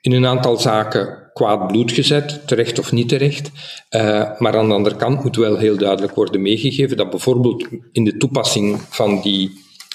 [0.00, 3.50] in een aantal zaken kwaad bloed gezet, terecht of niet terecht.
[3.90, 8.04] Uh, maar aan de andere kant moet wel heel duidelijk worden meegegeven dat bijvoorbeeld in
[8.04, 9.50] de toepassing van die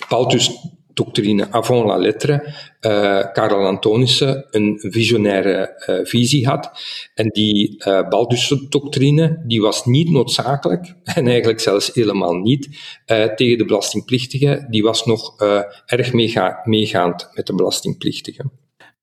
[0.10, 0.52] Baltus
[1.00, 2.34] doctrine avant la lettre
[2.82, 6.72] uh, Karel Antonissen een visionaire uh, visie had.
[7.14, 12.70] En die uh, Baldus-doctrine die was niet noodzakelijk, en eigenlijk zelfs helemaal niet,
[13.36, 14.68] tegen de belastingplichtigen.
[14.70, 15.36] Die was nog
[15.86, 18.52] erg meega meegaand met de belastingplichtigen.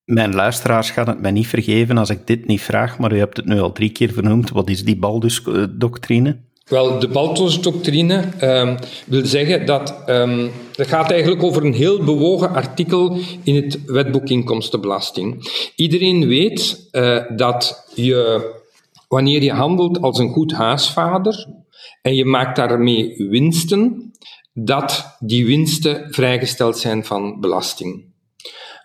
[0.05, 3.37] Mijn luisteraars gaan het mij niet vergeven als ik dit niet vraag, maar u hebt
[3.37, 4.51] het nu al drie keer vernoemd.
[4.51, 6.37] Wat is die Baldus-doctrine?
[6.67, 8.77] Wel, de Baltos-doctrine um,
[9.07, 14.29] wil zeggen dat um, het gaat eigenlijk over een heel bewogen artikel in het wetboek
[14.29, 15.51] inkomstenbelasting.
[15.77, 18.51] Iedereen weet uh, dat je,
[19.09, 21.47] wanneer je handelt als een goed huisvader
[22.03, 24.13] en je maakt daarmee winsten,
[24.53, 28.05] dat die winsten vrijgesteld zijn van belasting.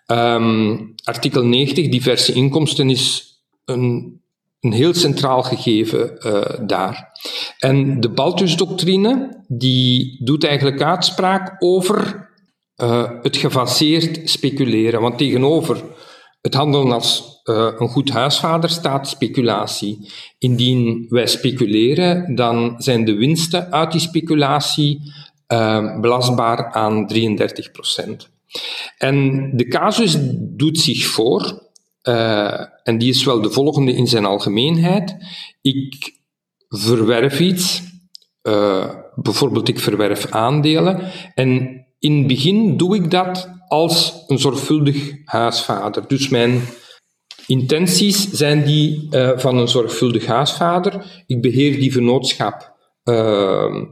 [0.08, 4.21] Um, artikel 90, diverse inkomsten, is een
[4.62, 7.20] een heel centraal gegeven uh, daar.
[7.60, 12.30] En de Balthus-doctrine, die doet eigenlijk uitspraak over
[12.76, 15.02] uh, het gefaseerd speculeren.
[15.02, 15.84] Want tegenover
[16.42, 20.12] het handelen als uh, een goed huisvader staat speculatie.
[20.38, 25.00] Indien wij speculeren, dan zijn de winsten uit die speculatie
[26.02, 27.16] belastbaar aan 33%
[28.98, 31.71] En de casus doet zich voor
[32.04, 35.16] uh, en die is wel de volgende in zijn algemeenheid.
[35.62, 36.20] Ik
[36.68, 37.82] verwerf iets,
[38.44, 45.12] uh, bijvoorbeeld ik verwerf aandelen, en in het begin doe ik dat als een zorgvuldig
[45.26, 46.08] huisvader.
[46.08, 46.62] Dus mijn
[47.48, 51.24] intenties zijn die uh, van een zorgvuldig huisvader.
[51.26, 52.70] Ik beheer die vennootschap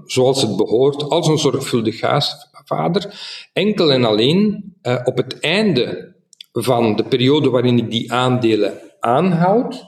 [0.05, 3.19] zoals het behoort, als een zorgvuldig huisvader.
[3.53, 6.15] Enkel en alleen op het einde
[6.51, 9.85] van de periode waarin ik die aandelen aanhoud,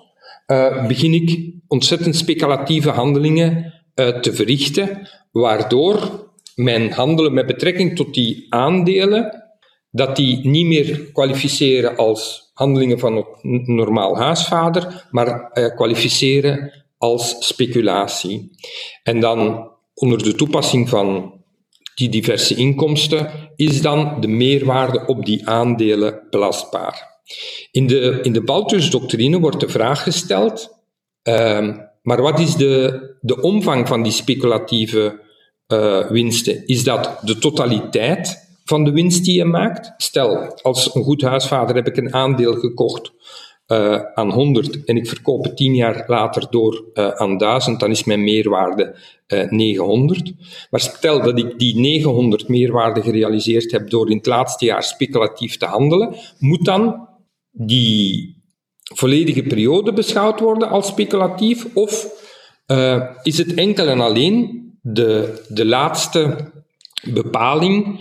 [0.48, 8.14] uh, begin ik ontzettend speculatieve handelingen uh, te verrichten, waardoor mijn handelen met betrekking tot
[8.14, 9.44] die aandelen,
[9.92, 17.48] dat die niet meer kwalificeren als handelingen van een normaal huisvader, maar uh, kwalificeren als
[17.48, 18.52] speculatie.
[19.04, 21.40] En dan onder de toepassing van
[22.02, 27.20] die diverse inkomsten, is dan de meerwaarde op die aandelen belastbaar.
[27.72, 30.70] In de, in de Balthus-doctrine wordt de vraag gesteld,
[31.24, 35.20] uh, maar wat is de, de omvang van die speculatieve
[35.68, 36.68] uh, winsten?
[36.68, 39.94] Is dat de totaliteit van de winst die je maakt?
[39.98, 43.12] Stel, als een goed huisvader heb ik een aandeel gekocht
[43.72, 47.92] uh, aan 100 en ik verkoop het 10 jaar later door uh, aan 1000, dan
[47.92, 48.96] is mijn meerwaarde
[49.28, 50.34] uh, 900.
[50.70, 55.58] Maar stel dat ik die 900 meerwaarde gerealiseerd heb door in het laatste jaar speculatief
[55.58, 57.08] te handelen, moet dan
[57.52, 58.36] die
[58.84, 62.20] volledige periode beschouwd worden als speculatief of
[63.24, 66.52] is het enkel en alleen de, de laatste
[67.14, 68.00] bepaling,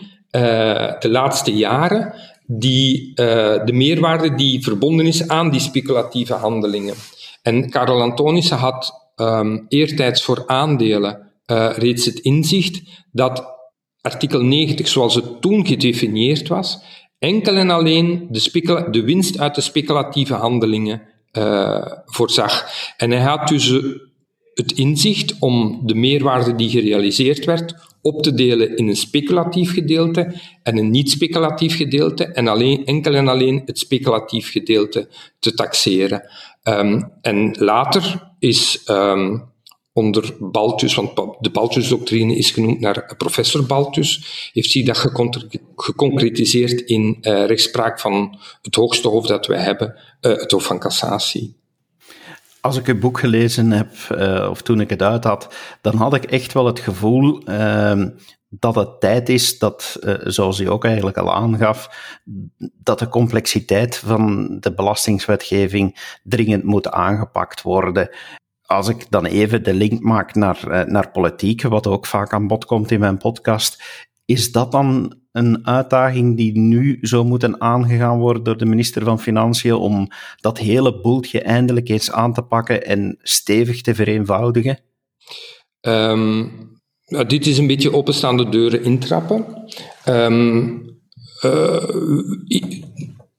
[1.00, 2.14] de laatste jaren,
[2.58, 6.94] die, uh, de meerwaarde die verbonden is aan die speculatieve handelingen.
[7.42, 12.82] En Karel Antonissen had um, eertijds voor aandelen uh, reeds het inzicht
[13.12, 13.44] dat
[14.00, 16.78] artikel 90, zoals het toen gedefinieerd was,
[17.18, 22.68] enkel en alleen de, de winst uit de speculatieve handelingen uh, voorzag.
[22.96, 23.72] En hij had dus
[24.60, 30.40] het inzicht om de meerwaarde die gerealiseerd werd op te delen in een speculatief gedeelte
[30.62, 36.22] en een niet-speculatief gedeelte en alleen, enkel en alleen het speculatief gedeelte te taxeren.
[36.62, 39.48] Um, en later is um,
[39.92, 44.98] onder Baltus, want de Baltus-doctrine is genoemd naar professor Baltus, heeft zich dat
[45.76, 50.78] geconcretiseerd in uh, rechtspraak van het hoogste hof dat wij hebben, uh, het Hof van
[50.78, 51.59] Cassatie
[52.60, 56.14] als ik het boek gelezen heb, uh, of toen ik het uit had, dan had
[56.14, 58.04] ik echt wel het gevoel uh,
[58.48, 61.88] dat het tijd is dat, uh, zoals u ook eigenlijk al aangaf,
[62.82, 68.10] dat de complexiteit van de belastingswetgeving dringend moet aangepakt worden.
[68.66, 72.64] Als ik dan even de link maak naar, naar politiek, wat ook vaak aan bod
[72.64, 73.82] komt in mijn podcast,
[74.24, 79.20] is dat dan een uitdaging die nu zou moeten aangegaan worden door de minister van
[79.20, 80.08] Financiën om
[80.40, 84.78] dat hele boeltje eindelijk eens aan te pakken en stevig te vereenvoudigen?
[85.80, 86.50] Um,
[87.06, 89.44] nou, dit is een beetje openstaande deuren intrappen.
[90.08, 90.82] Um,
[91.44, 91.84] uh,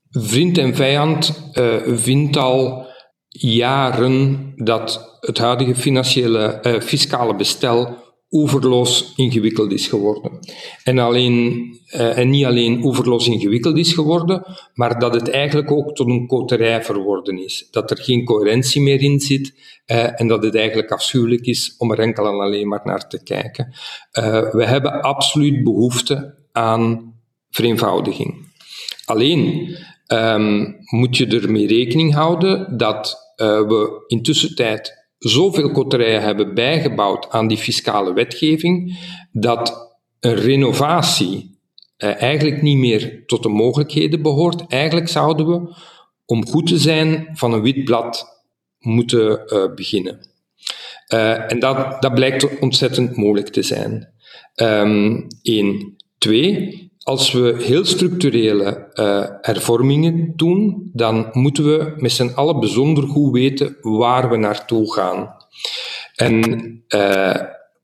[0.09, 2.89] vriend en vijand uh, vindt al
[3.27, 8.00] jaren dat het huidige financiële, uh, fiscale bestel
[8.31, 10.39] oeverloos ingewikkeld is geworden.
[10.83, 15.95] En, alleen, uh, en niet alleen oeverloos ingewikkeld is geworden, maar dat het eigenlijk ook
[15.95, 17.67] tot een koterij verworden is.
[17.71, 19.53] Dat er geen coherentie meer in zit
[19.85, 23.23] uh, en dat het eigenlijk afschuwelijk is om er enkel en alleen maar naar te
[23.23, 23.73] kijken.
[24.19, 27.13] Uh, we hebben absoluut behoefte aan
[27.49, 28.49] vereenvoudiging.
[29.05, 29.75] Alleen
[30.07, 37.47] um, moet je ermee rekening houden dat we intussen tijd zoveel kotterijen hebben bijgebouwd aan
[37.47, 38.97] die fiscale wetgeving,
[39.31, 41.59] dat een renovatie
[41.97, 44.67] uh, eigenlijk niet meer tot de mogelijkheden behoort.
[44.67, 45.75] Eigenlijk zouden we,
[46.25, 48.43] om goed te zijn, van een wit blad
[48.79, 50.29] moeten uh, beginnen.
[51.47, 54.13] en dat, dat blijkt ontzettend moeilijk te zijn.
[55.41, 55.95] Eén.
[56.17, 63.07] Twee, als we heel structurele uh, hervormingen doen, dan moeten we met z'n allen bijzonder
[63.07, 65.35] goed weten waar we naartoe gaan.
[66.15, 66.43] En
[66.87, 67.35] uh,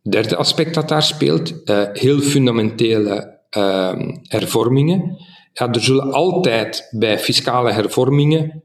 [0.10, 5.18] derde aspect dat daar speelt, uh, heel fundamentele ehm, hervormingen.
[5.54, 8.64] Ja, er zullen altijd bij fiscale hervormingen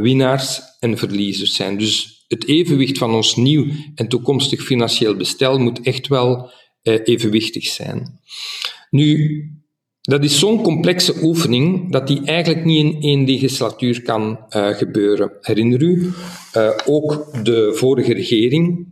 [0.00, 1.78] winnaars en verliezers zijn.
[1.78, 6.50] Dus het evenwicht van ons nieuw en toekomstig financieel bestel moet echt wel
[6.82, 8.20] evenwichtig zijn.
[8.90, 9.57] Nu,
[10.08, 15.32] dat is zo'n complexe oefening dat die eigenlijk niet in één legislatuur kan uh, gebeuren.
[15.40, 16.12] Herinner u,
[16.56, 18.86] uh, ook de vorige regering,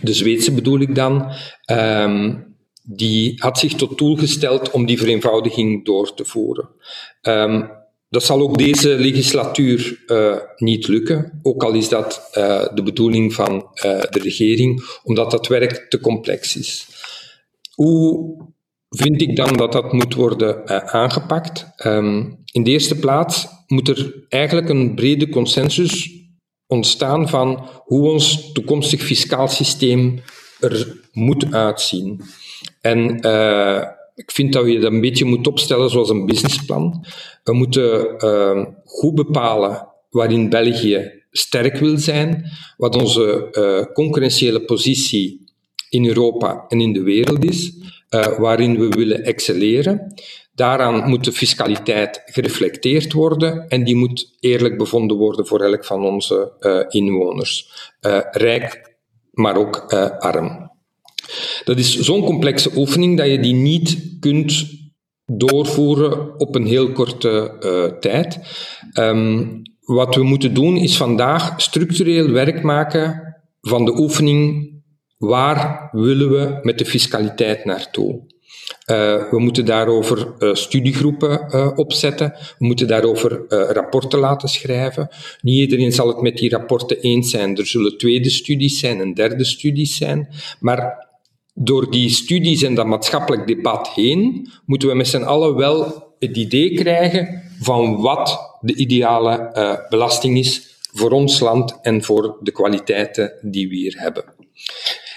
[0.00, 1.32] de Zweedse bedoel ik dan,
[1.72, 6.68] um, die had zich tot doel gesteld om die vereenvoudiging door te voeren.
[7.22, 7.70] Um,
[8.08, 12.28] dat zal ook deze legislatuur uh, niet lukken, ook al is dat
[12.74, 16.86] de bedoeling van de regering, omdat dat werk te complex is.
[17.74, 18.36] Hoe
[18.96, 21.66] vind ik dan dat dat moet worden uh, aangepakt.
[21.86, 26.10] Um, in de eerste plaats moet er eigenlijk een brede consensus
[26.66, 30.20] ontstaan van hoe ons toekomstig fiscaal systeem
[30.60, 32.20] er moet uitzien.
[32.80, 33.82] En uh,
[34.14, 37.06] ik vind dat je dat een beetje moet opstellen zoals een businessplan.
[37.42, 45.43] We moeten uh, goed bepalen waarin België sterk wil zijn, wat onze uh, concurrentiële positie
[45.94, 47.72] in Europa en in de wereld is
[48.10, 50.14] uh, waarin we willen excelleren.
[50.54, 56.04] Daaraan moet de fiscaliteit gereflecteerd worden en die moet eerlijk bevonden worden voor elk van
[56.04, 57.70] onze uh, inwoners.
[58.00, 58.96] Uh, rijk,
[59.32, 59.76] maar ook
[60.18, 60.72] arm.
[61.64, 64.66] Dat is zo'n complexe oefening dat je die niet kunt
[65.26, 68.38] doorvoeren op een heel korte tijd.
[68.98, 74.72] Um, wat we moeten doen is vandaag structureel werk maken van de oefening
[75.26, 78.32] Waar willen we met de fiscaliteit naartoe?
[78.86, 82.34] Uh, we moeten daarover uh, studiegroepen uh, opzetten.
[82.58, 85.08] We moeten daarover rapporten laten schrijven.
[85.40, 87.56] Niet iedereen zal het met die rapporten eens zijn.
[87.56, 90.28] Er zullen tweede studies zijn en derde studies zijn.
[90.60, 91.08] Maar
[91.54, 96.36] door die studies en dat maatschappelijk debat heen, moeten we met z'n allen wel het
[96.36, 103.32] idee krijgen van wat de ideale belasting is voor ons land en voor de kwaliteiten
[103.42, 104.24] die we hier hebben.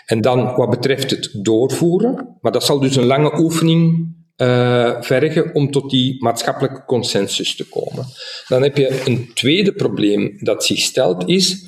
[0.07, 5.55] En dan wat betreft het doorvoeren, maar dat zal dus een lange oefening uh, vergen
[5.55, 8.05] om tot die maatschappelijke consensus te komen.
[8.47, 11.65] Dan heb je een tweede probleem dat zich stelt, is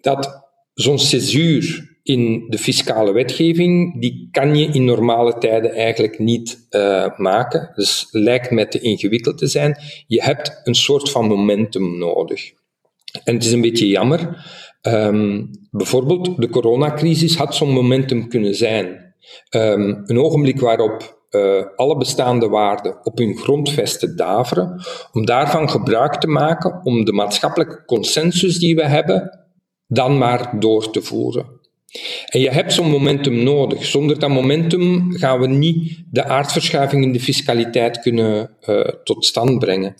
[0.00, 6.66] dat zo'n césuur in de fiscale wetgeving, die kan je in normale tijden eigenlijk niet
[6.70, 7.72] uh, maken.
[7.74, 9.78] Dus lijkt mij te ingewikkeld te zijn.
[10.06, 12.52] Je hebt een soort van momentum nodig.
[13.24, 14.46] En het is een beetje jammer,
[14.82, 19.14] Um, bijvoorbeeld, de coronacrisis had zo'n momentum kunnen zijn.
[19.50, 26.14] Um, een ogenblik waarop uh, alle bestaande waarden op hun grondvesten daveren, om daarvan gebruik
[26.14, 29.46] te maken om de maatschappelijke consensus die we hebben,
[29.86, 31.60] dan maar door te voeren.
[32.26, 33.84] En je hebt zo'n momentum nodig.
[33.84, 39.58] Zonder dat momentum gaan we niet de aardverschuiving in de fiscaliteit kunnen uh, tot stand
[39.58, 39.94] brengen.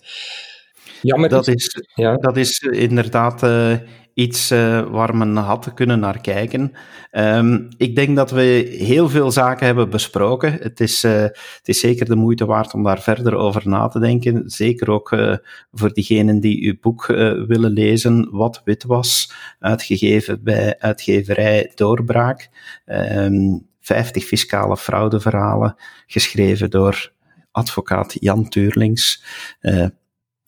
[1.01, 2.15] Jammer dat is, ja.
[2.15, 3.75] dat is inderdaad uh,
[4.13, 6.71] iets uh, waar men had kunnen naar kijken.
[7.11, 10.57] Um, ik denk dat we heel veel zaken hebben besproken.
[10.61, 13.99] Het is, uh, het is zeker de moeite waard om daar verder over na te
[13.99, 14.49] denken.
[14.49, 15.35] Zeker ook uh,
[15.71, 17.05] voor diegenen die uw boek
[17.47, 22.49] willen lezen, Wat Wit Was, uitgegeven bij uitgeverij Doorbraak.
[22.85, 25.75] Um, ehm, 50 fiscale fraudeverhalen,
[26.07, 27.11] geschreven door
[27.51, 29.23] advocaat Jan Tuurlings.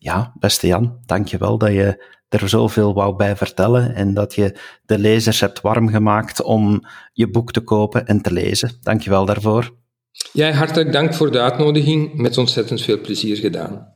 [0.06, 4.36] Ja, beste Jan, dank je wel dat je er zoveel wou bij vertellen en dat
[4.36, 6.82] je de lezers hebt warm gemaakt om
[7.14, 8.72] je boek te kopen en te lezen.
[8.82, 9.76] Dankjewel daarvoor.
[10.34, 12.14] Jij hartelijk dank voor de uitnodiging.
[12.14, 13.95] Met ontzettend veel plezier gedaan.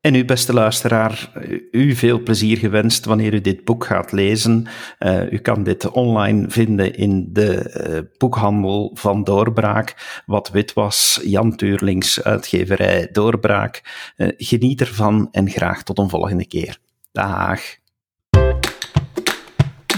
[0.00, 1.32] En u, beste luisteraar,
[1.70, 4.66] u veel plezier gewenst wanneer u dit boek gaat lezen.
[4.98, 10.22] Uh, u kan dit online vinden in de uh, boekhandel van Doorbraak.
[10.26, 13.82] Wat wit was, Jan Tuurlings, uitgeverij Doorbraak.
[14.16, 16.78] Uh, geniet ervan en graag tot een volgende keer.
[17.12, 17.60] Dag.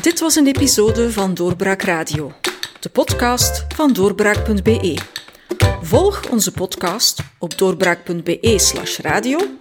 [0.03, 2.33] Dit was een episode van Doorbraak Radio,
[2.81, 4.99] de podcast van doorbraak.be.
[5.83, 9.61] Volg onze podcast op doorbraak.be/slash radio